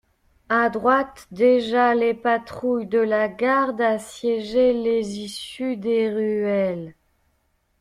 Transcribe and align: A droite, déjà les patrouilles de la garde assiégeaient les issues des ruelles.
A 0.49 0.67
droite, 0.71 1.27
déjà 1.29 1.93
les 1.93 2.15
patrouilles 2.15 2.87
de 2.87 2.97
la 2.97 3.29
garde 3.29 3.81
assiégeaient 3.81 4.73
les 4.73 5.19
issues 5.19 5.77
des 5.77 6.09
ruelles. 6.09 6.95